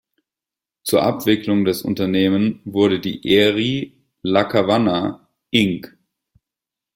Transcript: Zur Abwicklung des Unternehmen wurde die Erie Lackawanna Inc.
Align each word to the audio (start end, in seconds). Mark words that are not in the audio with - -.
Zur 0.83 1.03
Abwicklung 1.03 1.63
des 1.63 1.83
Unternehmen 1.83 2.59
wurde 2.65 2.99
die 2.99 3.21
Erie 3.35 3.99
Lackawanna 4.23 5.27
Inc. 5.51 5.95